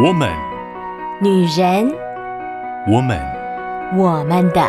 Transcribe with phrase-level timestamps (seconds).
[0.00, 0.30] 我们，
[1.20, 1.92] 女人，
[2.86, 3.18] 我们，
[3.96, 4.62] 我们的。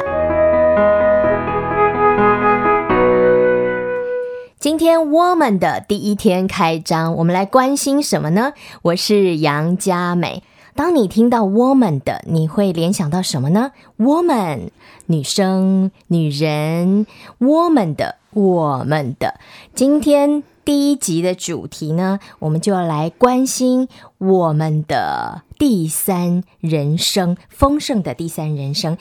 [4.57, 8.53] 今天 Woman 的第一天开张，我们来关心什么呢？
[8.81, 10.41] 我是杨佳美。
[10.73, 14.69] 当你听到 woman 的，你会联想到什么呢？woman，
[15.05, 17.05] 女生、女人
[17.39, 19.35] ，woman 的，我们的。
[19.75, 20.41] 今天。
[20.69, 23.87] 第一集的主题呢，我们就要来关心
[24.19, 28.95] 我们的第三人生，丰盛的第三人生。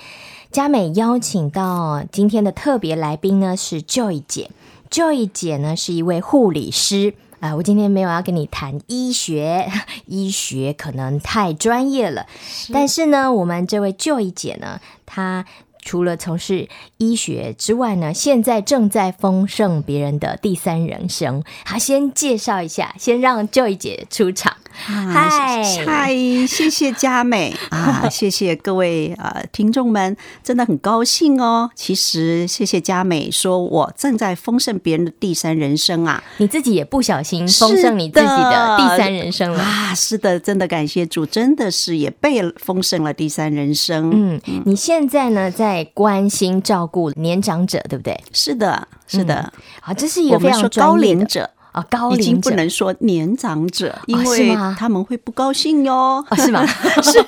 [0.50, 4.50] 佳美邀请到今天的特别来宾呢，是 Joy 姐。
[4.90, 9.70] Joy 姐呢是一位护理师啊、呃，我今天没有要跟你谈医学，
[10.06, 12.24] 医学可能太专业了。
[12.40, 15.44] 是但是呢，我们这位 Joy 姐呢，她。
[15.88, 21.42] 除了从事医学之外呢，现在正在丰盛别人的第三人生。
[21.64, 24.54] 好，先介绍一下，先让 Joy 姐出场。
[24.80, 26.14] 嗨嗨，
[26.46, 31.68] 谢谢佳美 啊，谢谢各位呃听众们，真的很高兴哦。
[31.74, 39.94] 其实谢谢佳美说我正在丰盛别人的第三人生啊，你自己也不小心丰盛你自己的第三人生了啊。
[39.94, 44.10] 是的，真的感谢主，真的是也被丰盛了第三人生。
[44.14, 48.18] 嗯，你现在呢在关心照顾年长者，对不对？
[48.32, 49.52] 是的，是的。
[49.80, 51.50] 好，这是一个非常高龄者。
[51.78, 56.24] 啊，高龄者，已经不能说年长者，因为他们会不高兴哟。
[56.28, 56.66] 哦，是吗？
[57.02, 57.24] 是。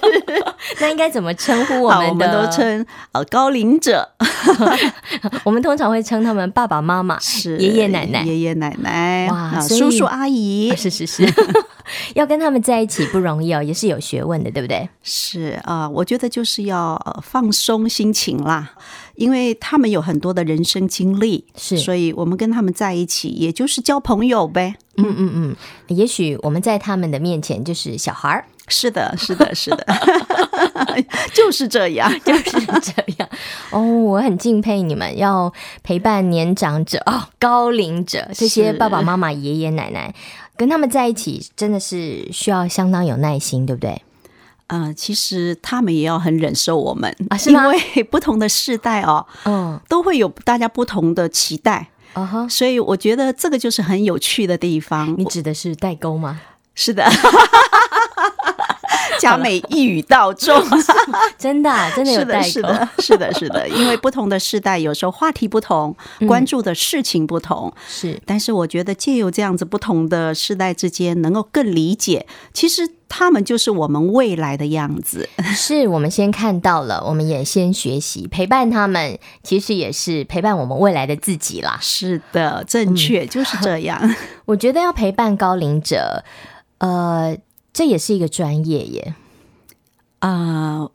[0.80, 2.08] 那应该怎么称呼我们的？
[2.10, 4.08] 我们都称呃高龄者。
[5.44, 10.74] 我们通常会称他们爸爸妈妈、是爷爷奶奶、爷爷奶奶、哇叔叔阿姨。
[10.76, 11.26] 是是是，
[12.14, 14.88] 要跟他们在一起不容易哦，也是有学问的，对不对？
[15.02, 18.70] 是啊，我觉得就是要放松心情啦。
[19.20, 24.76] 因为他们有很多的人生经历，是，所以我们跟他们在一起，也就是交朋友呗。
[24.96, 25.56] 嗯嗯嗯，
[25.88, 28.46] 也许我们在他们的面前就是小孩儿。
[28.66, 29.84] 是的，是的，是的，
[31.34, 33.28] 就是这样， 就是这样。
[33.70, 40.14] 哦，我很敬佩你们要陪伴年长者哦，高龄者这些爸爸妈妈、爷爷奶奶，
[40.56, 44.00] 跟他们在一起真的是需要相当有耐心，对不对？
[44.70, 47.64] 嗯、呃，其实他们也要很忍受我们啊，是吗？
[47.64, 55.14] 因为 不同的世代哦，嗯，都会有大家不同的期待，啊哈，所以我觉得这个就是很有趣的地方。
[55.18, 56.40] 你指的是代沟吗？
[56.74, 57.04] 是的。
[59.20, 60.60] 佳美一语道中，
[61.38, 65.94] 真的真的有代沟，是的，是的，是的，因为不同的世代，有时候话题不同，
[66.26, 68.20] 关注的事情不同，是。
[68.24, 75.28] 但是我觉得借由这样子不同的世代之间，能够更理解，其实他们就是我们未来的样子。
[75.54, 81.78] 是我们先看到了，我们也先学习陪伴他们，其实也是陪伴我们未来的自己啦。
[81.82, 84.00] 是的，正确，就是这样。
[84.46, 86.24] 我觉得要陪伴高龄者，
[86.78, 87.36] 呃。
[87.72, 89.14] 这也是一个专业耶，
[90.18, 90.30] 啊、
[90.80, 90.90] 呃，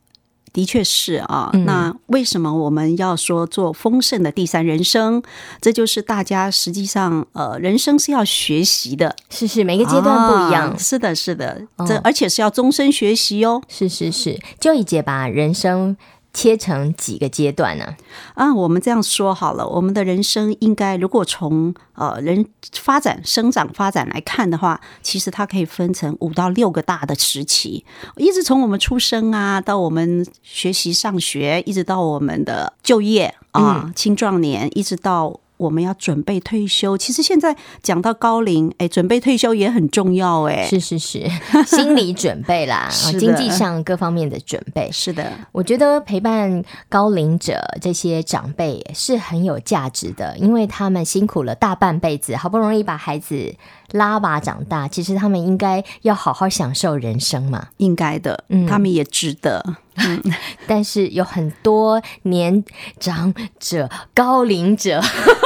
[0.51, 1.49] 的确是啊。
[1.53, 5.23] 嗯、那为什么我们要说做丰盛的第三人生？
[5.61, 13.61] 这就是大家实际上呃，人生是要学习的，是是，每个阶段不一样，啊、是的，是的，这、哦、而且是要终身学习哦。
[13.67, 15.95] 是是是，就一节把人生。
[16.35, 17.95] 切成几个阶段呢？
[18.33, 27.85] 啊，我们这样说好了，我们的人生应该如果从呃人发展、生长、发展来看的话，其实它可以分成五到六个大的时期，
[28.17, 35.39] 一直从我们出生啊，到我们学习上学，一直到我们的就业啊，嗯、青壮年，一直到。
[35.57, 41.25] 我们要准备退休，其实现在讲到高龄，哎，准备退休也很重要，哎，是是是，
[41.65, 43.19] 心理准备啦，的。
[43.19, 45.31] 经济上各方面的准备，是的。
[45.51, 53.55] 我觉得陪伴高龄者这些长辈是很有价值的，因为他们辛苦了大半辈子，好不容易把孩子
[53.91, 59.63] 拉拔长大，其实他们应该要好好享受人生嘛，应该的，嗯，他们也值得。
[59.97, 60.21] 嗯，
[60.67, 62.63] 但是有很多年
[62.99, 65.01] 长者、高龄者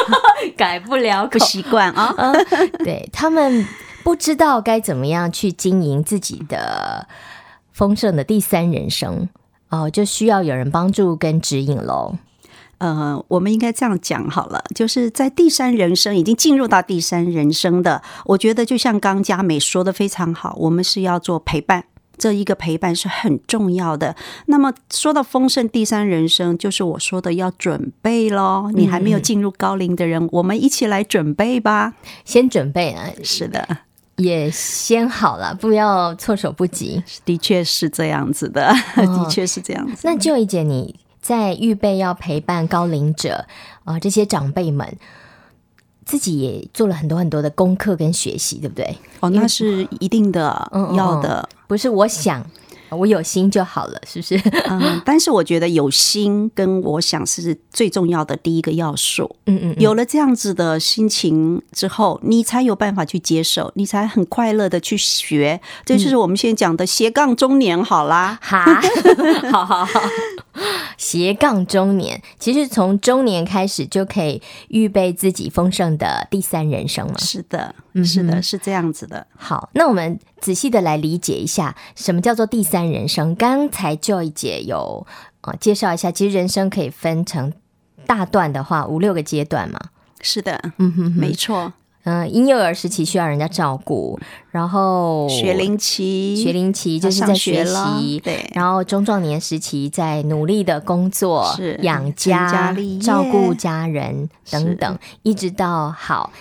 [0.57, 2.13] 改不了口，不习惯啊。
[2.83, 3.65] 对，他们
[4.03, 7.07] 不知道该怎么样去经营自己的
[7.71, 9.29] 丰盛的第三人生
[9.69, 12.15] 哦，就需要有人帮助跟指引喽。
[12.79, 21.83] 呃，我们应该这样讲好了，就是在第三人生已经进入到第三人生的，我觉得就像刚佳美说的非常好，我们是要做陪伴。
[22.19, 24.15] 这一个陪伴是很重要的。
[24.45, 28.69] 那么说到丰盛第三人生，就是我说的要准备喽。
[28.75, 31.93] 你还没有进入高龄的人，嗯、我们一起来准备吧。
[32.25, 33.65] 先准备啊，是的，
[34.17, 37.01] 也先好了，不要措手不及。
[37.23, 38.67] 的确是这样子的，
[38.97, 40.01] 哦、的确是这样子。
[40.03, 43.45] 那 Joy 姐，你在预备要陪伴高龄者
[43.85, 44.97] 啊、呃，这些长辈们。
[46.09, 48.97] 自己也做了很多很多的功课跟学习，对不对？
[49.19, 52.43] 哦，那是一定的，嗯、要的，不是我想。
[52.91, 54.35] 我有心就好了，是不是？
[54.67, 59.35] 嗯，但是我觉得有心跟我想是最重要的第一个要素。
[59.45, 65.61] 嗯，嗯嗯，有了这样子的心情之后，你才有办法去接受，你才很快乐的去学。
[65.85, 68.65] 这就是我们现在讲的斜杠中年，好啦，哈，
[69.51, 70.01] 好 好好，
[70.97, 77.17] 斜杠中年，其实从中年开始就可以预备自己丰盛的第三人生了。
[77.17, 79.25] 是的，是的，是这样子的。
[79.35, 80.19] 好，那我们。
[80.41, 83.35] 仔细的来理解一下，什么叫做第三人生？
[83.35, 85.05] 刚才 Joy 姐有
[85.41, 87.51] 啊介绍一下，其实人生可以分成
[88.07, 89.77] 大段的话，五六个阶段嘛。
[90.21, 91.73] 是的，嗯哼，哼，没错。
[92.03, 94.19] 嗯、呃，婴幼儿时期需要人家照顾，
[94.51, 98.49] 然后学龄期，学龄期就是在学习，对。
[98.53, 106.31] 然后中壮年时期在努力的工作，是养家、照顾家人等等，一直到好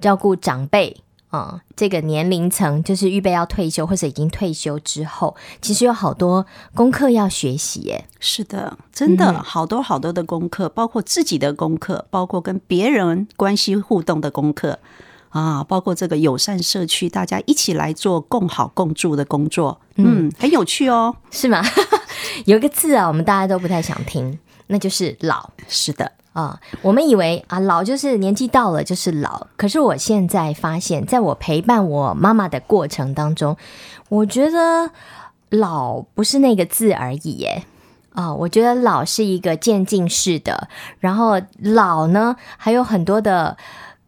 [0.00, 0.96] 照顾长辈。
[1.36, 8.06] 啊、嗯，这个年龄层就是预备要退休或者已经退休之后，其实有好多功课要学习耶。
[8.18, 14.78] 是的，真的、嗯、好多好多的功课，包括自己的功课，包括跟别人关系互动的功课
[15.28, 21.62] 啊，包括这个友善社区，大家一起来做共好共助的工作，嗯，嗯很有趣哦，是吗？
[22.46, 24.38] 有一个字啊，我们大家都不太想听，
[24.68, 25.50] 那就是老。
[25.68, 26.12] 是的。
[26.36, 29.46] 啊，我们以为啊，老就是年纪到了就是老。
[29.56, 33.56] 可是我现在发现，在我陪伴我妈妈的过程当中，
[34.10, 34.90] 我觉得
[35.48, 37.64] 老不是那个字而已耶。
[38.12, 40.68] 啊，我觉得老是一个渐进式的，
[40.98, 43.56] 然后老呢还有很多的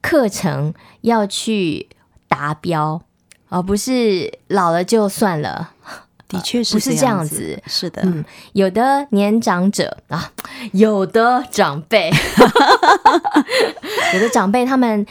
[0.03, 1.89] 课程要去
[2.29, 3.01] 达标，
[3.49, 5.71] 而不是老了就算了。
[6.29, 7.61] 的确是不是这样子？
[7.67, 10.31] 是的，嗯，有的年长者啊，
[10.73, 12.11] 有的长辈，
[14.15, 15.07] 有的长辈，他们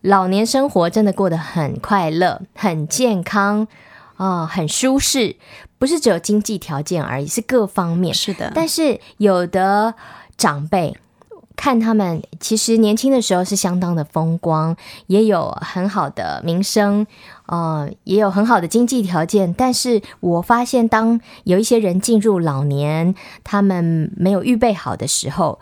[0.00, 3.68] 老年生活真的过得很快乐、很健康
[4.16, 5.36] 啊、呃，很舒适，
[5.78, 8.12] 不是只有经济条件而已，是各方面。
[8.12, 9.94] 是的，但是有的
[10.36, 10.96] 长辈。
[11.56, 14.76] 看他们其实年轻的时候是相当的风光，
[15.06, 17.06] 也有很好的名声，
[17.46, 19.52] 呃，也有很好的经济条件。
[19.54, 25.58] 但是我发现，当有一些人进入老年，他们没有预备好的时候，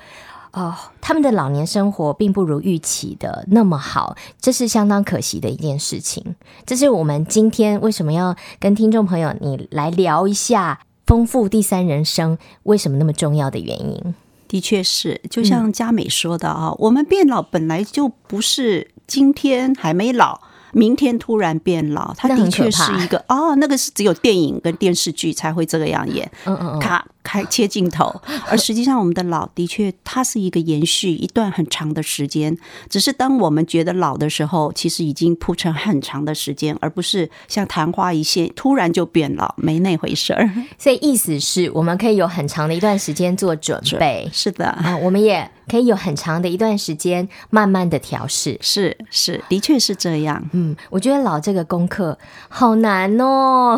[0.52, 6.37] 哦、他们的老年生活并不如预期的那么好，这是相当可惜的一件事情。
[6.67, 14.14] 这是我们今天为什么要跟听众朋友你来聊一下丰富第三人生为什么那么重要的原因。
[14.54, 20.40] 的确是，就像佳美说的啊，嗯、我们变老本来就不是今天还没老。
[20.70, 26.80] 明天突然变老，他的确是一个哦，那个是只有电影跟电视剧才会这个样演，嗯嗯
[27.25, 32.56] 开切镜头， 而实际上我们的老的确它是一个延续一段很长的时间，
[32.88, 40.49] 只是当我们觉得老的时候，其实已经铺成很长的时间，而不是像昙花一现突然就变老，没那回事儿。
[40.79, 45.50] 所以意思是我们可以有很长的一段时间做准备，是的啊，我们也。
[45.67, 50.44] 可以有很长的一段时间，慢慢的调试，是是，的确是这样。
[50.53, 52.19] 嗯，我觉得老这个功课
[52.50, 53.75] 好难哦，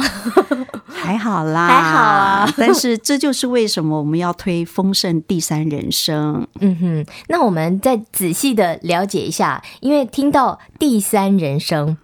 [0.89, 2.55] 还好啦，还好啊。
[2.57, 6.49] 但是这就是是为什么我们要推丰盛第三人生。
[6.61, 11.99] 嗯哼，那我们再仔细的了解一下，因为听到第三人生。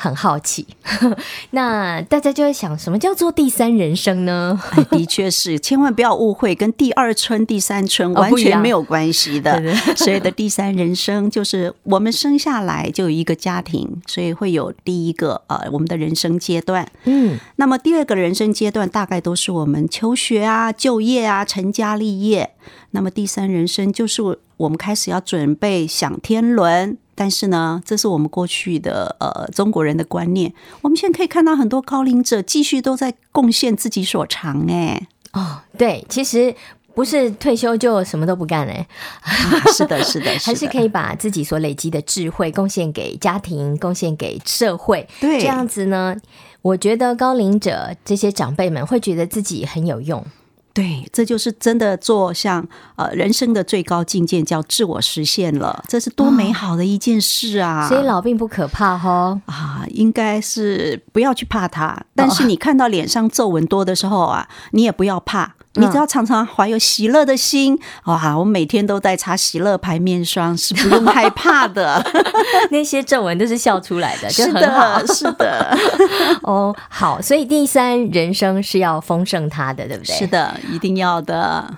[0.00, 0.64] 很好奇，
[1.50, 4.56] 那大家就会想，什么叫做第三人生呢？
[4.70, 9.60] 哎，的确是， 千万不要误会，跟第二春、第三春完全没有关系的。
[9.98, 16.88] 所谓的第三人生，就是我们生下来就有一个家庭，所以会有第一个呃我们的人生阶段。
[17.02, 22.50] 嗯，那么第二个人生阶段，大概都是我们求学啊、就业啊、成家立业。
[22.92, 26.98] 那么第三人生，就是我们开始要准备享天伦。
[27.14, 30.54] 但是呢，这是我们过去的呃中国人的观念。
[30.82, 35.08] 我们现在可以看到很多高龄者继续都在贡献自己所长哎。
[35.32, 36.54] 哦，对，其实
[36.94, 38.86] 不是退休就什么都不干哎、
[39.22, 39.32] 啊。
[39.72, 45.08] 是的， 是的，还是可以把自己所累积的智慧贡献给家庭，贡献给社会。
[45.20, 46.14] 对，这样子呢，
[46.62, 50.24] 我觉得高龄者这些长辈们会觉得自己很有用。
[50.72, 57.84] 对，这就是真的做像呃人生的最高境界，叫自我实现了，这是多美好的一件事啊！
[57.84, 62.00] 哦、所以老并不可怕哈、哦、啊，应该是不要去怕它。
[62.14, 65.54] 但是你看到脸上皱纹多的时候啊，你也不要怕。
[65.78, 68.36] 你只要常常怀有喜乐的心，哇！
[68.38, 72.04] 我每天都在擦喜乐牌面霜，是不用害怕的。
[72.70, 75.76] 那些皱纹都是笑出来的， 是的，是的。
[76.42, 80.14] 哦，好，所以第三人生是要丰盛它的，对不对？
[80.16, 81.68] 是的，一定要的。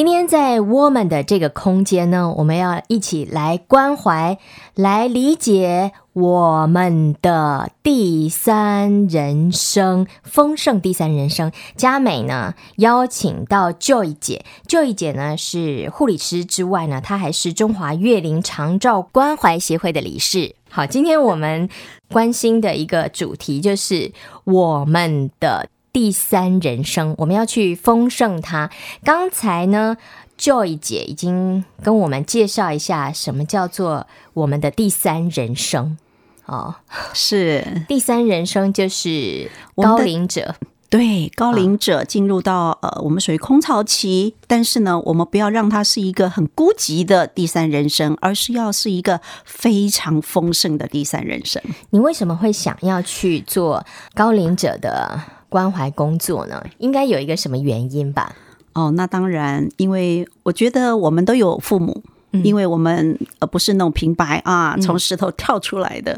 [0.00, 4.38] 今天在我们的这个空间呢，我们要一起来关怀、
[4.74, 11.52] 来理解我们的第三人生，丰盛第三人生。
[11.76, 20.54] 佳美呢，邀请到 Joy 姐，Joy 姐呢是护理师之外呢，她还是中华月龄长照关怀协会的理事。
[20.70, 21.68] 好，今天我们
[22.10, 24.12] 关心的一个主题就是
[24.44, 25.68] 我们的。
[25.92, 28.70] 第三人生，我们要去丰盛它。
[29.04, 29.96] 刚才呢
[30.38, 35.98] ，Joy 姐已经跟我们介绍一下什么叫做我们的第三人生
[36.46, 36.76] 哦，
[37.12, 40.54] 是第三人生就是高龄者，
[40.88, 51.62] 对，高龄者进入到、哦、呃，我们属于空巢期，但是呢，我们不要让它是一个很孤寂的第三人生，而是要是一个非常丰盛的第三人生。
[51.90, 55.20] 你为什么会想要去做高龄者的
[55.50, 58.34] 关怀工作呢，应该有一个什么原因吧？
[58.72, 66.12] 哦，那当然，因为我觉得我们都有父母，嗯、因为我们呃不是那种平白啊从石头跳出来的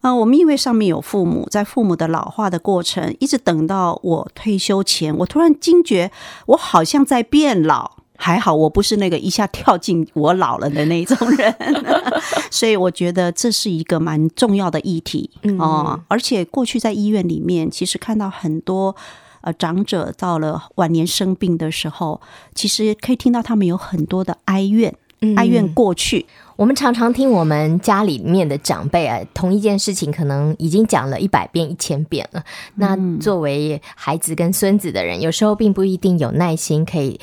[0.00, 6.10] 啊、嗯呃，我们因为上面有父母，在父母的老化的过程，一直等到我退休前，我突然惊觉，
[6.46, 7.96] 我好像在变老。
[8.18, 11.54] 还好我不是那个一下跳进我老了的那种人，
[12.50, 16.04] 所以我觉得这是一个蛮重要的议题哦、嗯。
[16.08, 18.94] 而且过去在医院里面，其实看到很多
[19.42, 22.20] 呃长者到了晚年生病的时候，
[22.54, 24.94] 其实可以听到他们有很多的哀怨，
[25.36, 26.26] 哀怨过去。
[26.56, 32.42] 我们常常听我们家里面的长辈啊，同一件事情可能已经讲了一百遍、一千遍了。
[32.76, 37.20] 那作为孩子跟孙子的人，有时候并不一定有耐心可以。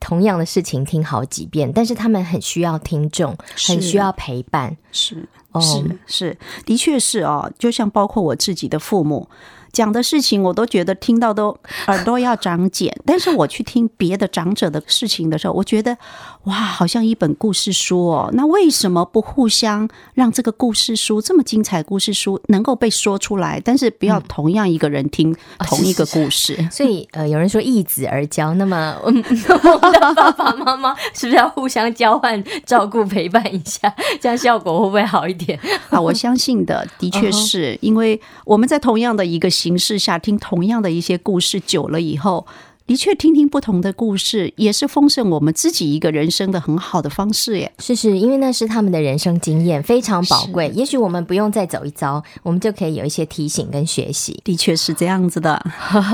[0.00, 3.36] 同样的事情听好几遍，但是他们很需要听众，
[3.66, 4.76] 很需要陪伴。
[4.92, 5.28] 是，
[5.60, 7.50] 是，是，的确是哦。
[7.58, 9.28] 就像包括我自己的父母。
[9.72, 11.54] 讲的事情我都觉得听到都
[11.88, 15.94] 耳朵要长茧， 但是我去听别的长者的事情的时候，我觉得
[16.44, 18.30] 哇，好像一本故事书哦。
[18.32, 21.82] 那为什么不互相让这个故事书这么精彩？
[21.82, 26.54] 故事书能够被说出来，但是不要同样一个人听同一个故事。
[26.54, 29.28] 嗯哦、是是是所以呃，有人说易子而教， 那么我们的
[30.14, 35.45] 爸爸妈妈是不是要互相交换照顾陪伴一下，这样效果会不会好一点？
[35.90, 39.50] 啊，我相信的，的确是因为我们在同样的一个。
[39.56, 42.46] 形式下听同样的一些故事久了以后，
[42.86, 47.72] 的确听听不同的故事，也是丰盛我们自己一个人生的很好的方式耶。
[47.78, 50.70] 是是，因为那是他们的人生经验，非常宝贵。
[50.74, 54.38] 也许我们不用再走一遭，我们就可以有一些提醒跟学习。
[54.44, 55.64] 的确是这样子的，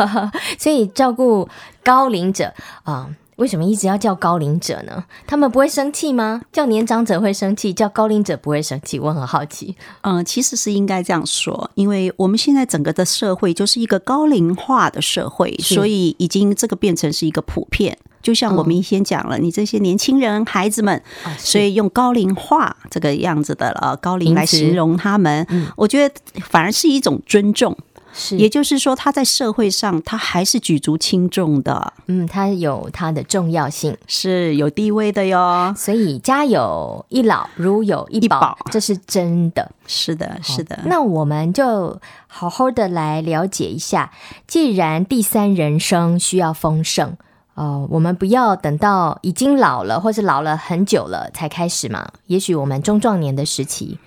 [0.56, 1.48] 所以照顾
[1.82, 2.44] 高龄者
[2.84, 3.08] 啊。
[3.08, 5.02] 呃为什么一直要叫高龄者呢？
[5.26, 6.42] 他们不会生气吗？
[6.52, 9.00] 叫年长者会生气，叫高龄者不会生气？
[9.00, 9.75] 我很好奇。
[10.02, 17.99] 嗯，其实是应该这样说，因为我们现在整个的社会就是一个高龄化的社会，所以已经这个变成是一个普遍。
[18.22, 21.02] 就像我们以前讲了，嗯、你这些年轻人、孩子们，
[21.37, 25.44] 所以用高龄化这个样子的呃高龄来形容他们，
[25.76, 27.76] 我觉得反而是一种尊重。
[28.12, 31.92] 是，也就是说，他在社会上，他还是举足轻重的。
[32.07, 35.75] 嗯，他有他的重要性，是有地位的哟。
[35.76, 39.71] 所以，家有一老，如有一宝，这是真的。
[39.87, 40.78] 是的，是的。
[40.85, 44.12] 那我们就好好的来了解一下。
[44.47, 47.11] 既然第三人生需要丰盛，
[47.54, 52.09] 哦、呃，我们不要等到已经老了，或是老了很久了才开始嘛。
[52.26, 53.99] 也许我们中壮年的时期。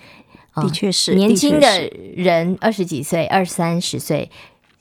[0.61, 1.67] 的确是，年轻的
[2.15, 4.29] 人二十几岁、二三十岁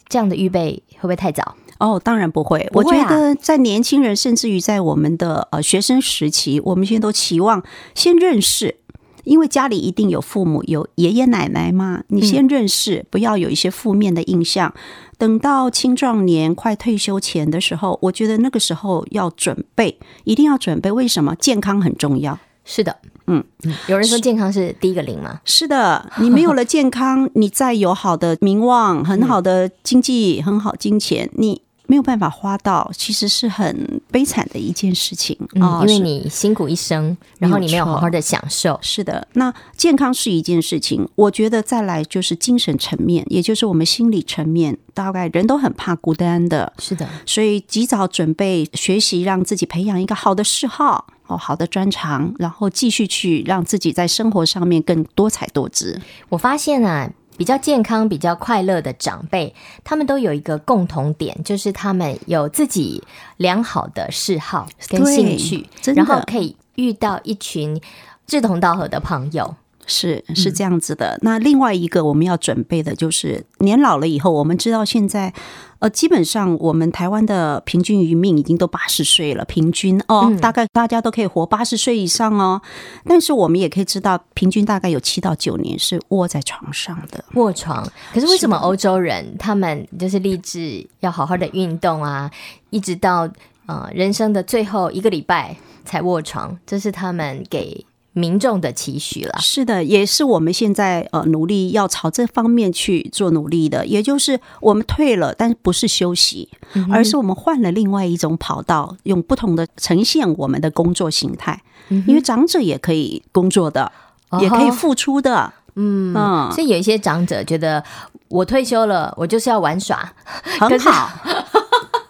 [0.09, 1.57] 这样的预备会不会太早？
[1.79, 2.69] 哦，当然不会。
[2.73, 3.03] 不会啊。
[3.03, 7.63] 我觉得在年轻人，甚至于在我们的呃学生时期，我们现在都期望
[7.95, 8.77] 先认识，
[9.25, 12.05] 因为家里一定有父母、有爷爷奶奶嘛。
[12.09, 14.73] 你先认识，不要有一些负面的印象。
[14.77, 14.81] 嗯。
[15.17, 20.91] 等到青壮年快退休前的时候，我觉得那个时候要准备，一定要准备。
[20.91, 21.35] 为什么？
[21.37, 22.39] 健康很重要。
[22.65, 22.99] 是的。
[23.27, 23.43] 嗯，
[23.89, 25.41] 有人说健康是第一个零吗？
[25.45, 35.83] 是的，你没有了健康，你再有好的名望、很好的经济、很好金钱，你没有办法花到，其实是很悲惨的一件事情啊、嗯！
[35.83, 38.79] 因为你辛苦一生，然后你没有好好的享受。
[38.83, 46.73] 是的，那健康是一件事情，我觉得再来就是精神层面，也就是我们心理层面，大概人都很怕孤单的。
[46.79, 51.07] 是的，所以及早准备学习，让自己培养一个好的嗜好。
[51.27, 56.01] 哦，好的专长，然后继续去让自己在生活上面更多彩多姿。
[56.29, 63.03] 我发现啊，比较健康、比较快乐的长辈，他们都有一个共同点，就是他们有自己
[63.39, 67.81] 良好的嗜好跟兴趣，然后可以遇到一群
[68.27, 69.57] 志同道合的朋友。
[69.87, 71.15] 是是这样子的。
[71.15, 75.33] 嗯、那另外一个我们要准备的就是年老了以后，我们知道现在
[75.81, 82.63] 呃，基本上我们台湾的平均余命已经都八十岁了，平均哦，嗯、大概大家都可以活八十岁以上哦。
[83.05, 87.87] 但是我们也可以知道，平均大概有七到九年是卧在床上的，卧床。
[88.13, 92.31] 可是为什么欧洲人他们就是立志要好好的运动啊，
[92.71, 93.29] 一直到
[93.67, 96.57] 呃人生的最后一个礼拜才卧床？
[96.65, 97.85] 这是他们给。
[98.15, 103.85] 民众的期许了，是的，也是我们现在呃努力要朝这方面去做努力的。
[103.85, 111.61] 也就是我们退了，但是不是休息，嗯、而是我们换了另外一种跑道，用不同的呈现我们的工作形态。
[111.89, 113.91] 嗯、因为长者也可以工作的，
[114.31, 115.53] 哦、也可以付出的。
[115.75, 117.83] 嗯嗯，所以有一些长者觉得
[118.29, 120.13] 我退休了，我就是要玩耍，
[120.61, 121.11] 很好，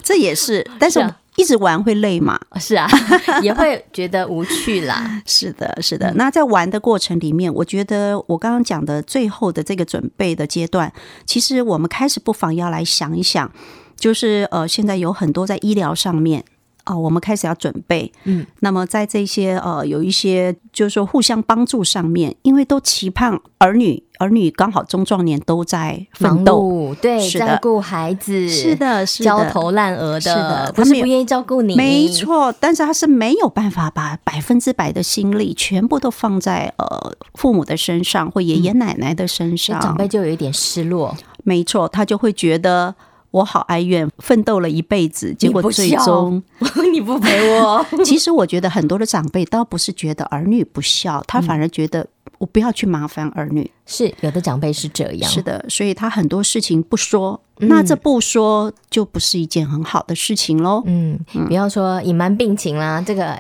[0.03, 1.15] 这也是，但是。
[1.37, 2.39] 一直玩会累嘛？
[2.61, 2.89] 是啊，
[3.43, 5.23] 也会觉得无趣啦。
[5.27, 6.13] 是的，是的。
[6.15, 10.93] 那在玩的过程里面，我觉得我刚刚讲的最后的这个准备的阶段，
[11.27, 13.51] 其实我们开始不妨要来想一想，
[13.97, 16.45] 就是呃，现在有很多在医疗上面。
[16.87, 18.13] 哦，我们开始要准备。
[18.25, 42.95] 嗯，那么在这些呃，有一些就是说互相帮助上面，因为都期盼儿女，儿女刚好中壮年都在奋斗，对，照顾孩子，是的，是的，焦头烂额的，是的，不是不愿意照顾你，没错，但是他是没有办法把百分之百的心力全部都放在呃父母的身上或爷爷奶奶的身上，嗯、长辈就有一点失落，没错，他就会觉得。
[43.35, 46.41] 我好哀怨，奋斗了一辈子，结果最终
[46.85, 47.85] 你， 你不陪我。
[48.07, 52.07] 其实我觉得很多的长辈倒不是觉得儿女不孝，他反而觉得
[52.39, 53.71] 我不要去麻烦儿女。
[53.87, 60.83] 是有的长辈是这样，是的，所以他很多事情不说，嗯、那这不说就不是一件很好的事情喽。
[60.87, 63.39] 嗯，不要说隐瞒病情啦，这个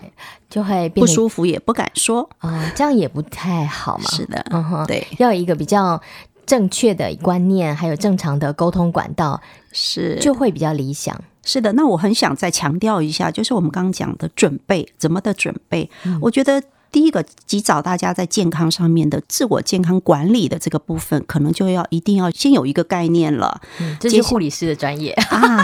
[0.50, 4.04] 就会不舒服，也不敢说啊、哦，这样也不太好嘛。
[4.10, 6.00] 是的，嗯哼，对，要有一个比较。
[6.46, 9.40] 正确的观念，还有正常的沟通管道，
[9.72, 11.18] 是就会比较理想。
[11.42, 15.88] 是的，那我很想再强调一下，就是我们刚刚讲的准备，怎么的准备？
[16.04, 16.62] 嗯、我觉得
[16.94, 23.60] 第一个，及早大家在健康上面的自我健康管理的这个部分，可能就要一定要先有一个概念了。
[23.80, 25.60] 嗯，这是护理师的专业 啊，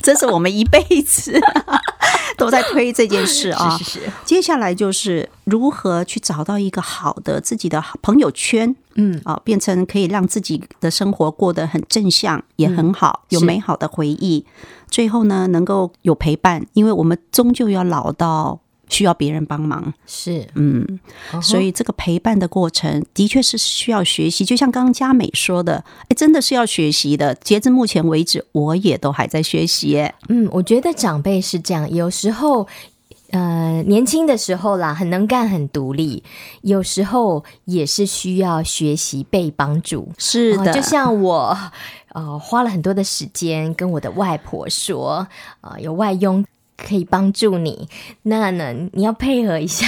[0.00, 1.38] 这是我们一辈子。
[2.38, 3.76] 都在推这件事啊！
[3.76, 4.12] 是是是。
[4.24, 14.46] 接下来就是如何去找到一个好的自己的朋友圈，嗯啊，变成可以让自己的生活过得很正向，也很好，有美好的回忆。
[14.88, 18.60] 最后呢，能够有陪伴，因为我们终究要老到。
[18.90, 20.84] 需要别人帮忙是嗯
[21.32, 21.42] ，uh huh.
[21.42, 24.44] 所以这个陪伴的过程的确是需要学习。
[24.44, 27.34] 就像刚刚佳美说的，哎，真的是要学习的。
[27.36, 30.10] 截至目前为止，我也都还在学习。
[30.28, 32.66] 嗯，我觉得长辈是这样，有时候
[33.30, 36.22] 呃年轻的时候啦，很能干、很独立，
[36.62, 40.08] 有时候也是需要学习被帮助。
[40.18, 41.56] 是的，呃、就像我
[42.08, 45.26] 呃花了很多的时间跟我的外婆说，
[45.60, 46.44] 啊、呃，有外佣。
[46.86, 47.88] 可以帮助你，
[48.22, 48.72] 那呢？
[48.92, 49.86] 你要配合一下，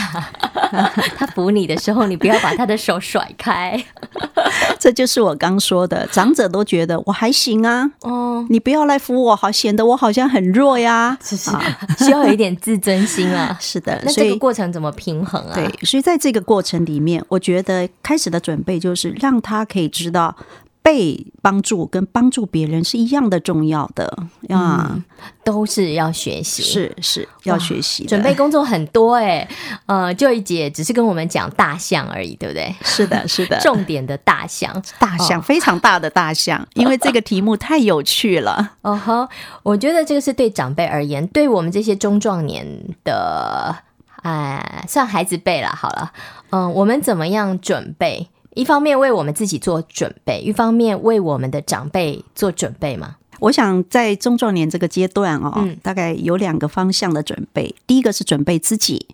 [1.16, 3.82] 他扶你的时候，你不要把他的手甩开。
[4.78, 7.90] 这就是我刚说的，长者都觉得我还行啊。
[8.02, 11.16] 哦，你不要来扶我，好显得我好像很弱呀。
[11.22, 11.50] 是是，
[12.04, 13.56] 需要有一点自尊心啊。
[13.60, 15.54] 是的，那这个过程怎么平衡啊？
[15.54, 20.34] 对，所以在这个过程里面，我觉得开始的准备就是让他可以知道。
[20.82, 24.04] 被帮助跟帮助别人是一样的重要的
[24.48, 25.04] 啊，嗯，
[25.44, 28.04] 都是要学习，是是要学习。
[28.04, 29.48] 准备工作很多哎，
[29.86, 32.74] 呃就一姐只是跟我们讲大象而已，对不对？
[32.82, 38.72] 是的， 是的，重点的大象，大象非常大的大象， 因为这个题目太有趣了。
[38.82, 39.28] 哦呵，
[39.62, 42.66] 我觉得这个是对长辈而言，对我们这些中壮年
[43.04, 43.76] 的，
[44.22, 45.68] 哎，算孩子辈了。
[45.68, 46.12] 好了，
[46.50, 48.28] 嗯，我们怎么样准备？
[48.54, 53.16] 一方面为我们自己做准备，一方面为我们的长辈做准备嘛。
[53.40, 57.74] 我想在中壮年这个阶段哦，嗯、大概有两个方向的准备。
[57.86, 59.06] 第一个是准备自己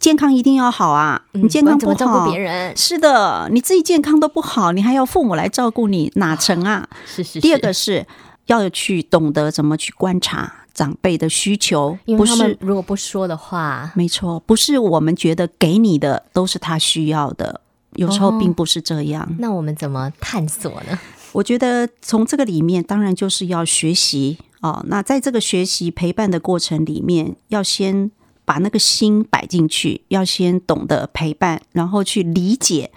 [0.00, 2.76] 健康一定要好啊，你健康不好，嗯、怎么照顾别人？
[2.76, 6.88] 是的，你自己健康都不好，你还要父母来照顾你，哪成啊？
[7.06, 7.40] 是是是。
[7.40, 8.06] 第二个是
[8.46, 17.60] 要去懂得怎么去观察长辈的需求，不是如果不说的话，没错，不是我们觉得给你的都是他需要的。
[17.94, 20.98] 有时候并不是这样，哦，那我们怎么探索呢？
[21.32, 24.84] 我觉得从这个里面，当然就是要学习哦。
[24.88, 28.10] 那在这个学习陪伴的过程里面，要先
[28.44, 32.90] 把那个心摆进去，要先懂得陪伴，然后去理解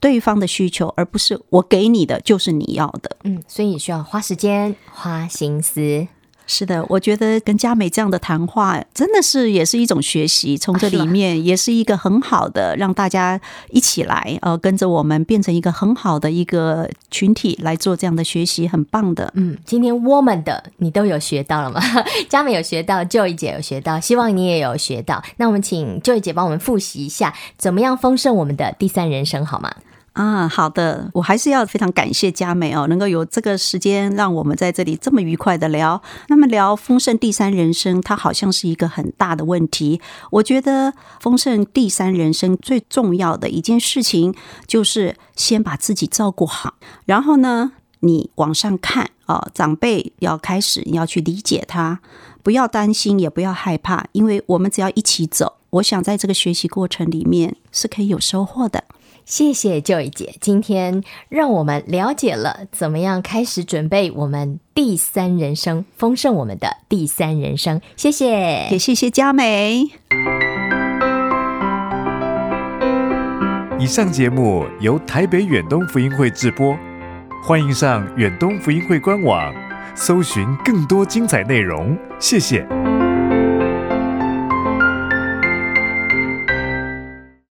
[0.00, 3.16] 对方的需求，而不是我给你的就是你要的。
[3.24, 6.06] 嗯，所以你需要花时间、花心思。
[6.50, 10.58] 是的，我觉得跟佳美这样的谈话，真的是也是一种学习。
[10.58, 19.32] 从这里面也是一个很好的，让大家一起来，呃，跟着我们变成一个很好的一个群体来做这样的学习，很棒的。
[19.36, 21.80] 嗯，今天 woman 的你都有学到了吗？
[22.28, 25.22] 佳美有学到，Joy 姐有学到，希望你也有学到。
[25.36, 29.72] 那我们请 Joy 姐帮我们复习一下，怎么样丰盛我们的第三人生，好吗？
[30.12, 36.02] 啊，好的，我还是要非常感谢佳美哦，能够有这个时间让我们在这里这么愉快的聊。
[36.28, 40.00] 那么聊丰盛第三人生，它好像是一个很大的问题。
[40.32, 44.34] 我觉得丰盛第三人生最重要的一件事情，
[44.66, 46.74] 就是先把自己照顾好，
[47.06, 52.00] 然后呢，你往上看啊，长辈要开始你要去理解他，
[52.42, 58.84] 不要担心，也不要害怕，因为我们只要一起走，我想在这个学习过程里面是可以有收获的。
[59.30, 67.80] 谢谢 Joy 姐，今天让我们了解了怎么样开始准备我们第三人生，丰盛我们的第三人生。
[67.94, 69.84] 谢谢，也谢谢佳美。
[73.78, 76.76] 以上节目由台北远东福音会制播，
[77.44, 79.54] 欢迎上远东福音会官网，
[79.94, 81.96] 搜寻更多精彩内容。
[82.18, 82.66] 谢谢。